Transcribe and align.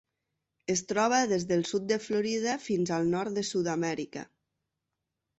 Es 0.73 0.79
troba 0.91 1.17
des 1.31 1.43
del 1.51 1.59
sud 1.71 1.83
de 1.91 1.97
Florida 2.05 2.55
fins 2.63 2.93
al 2.97 3.05
nord 3.11 3.35
de 3.39 3.43
Sud-amèrica. 3.51 4.25